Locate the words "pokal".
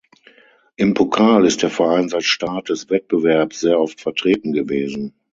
0.95-1.45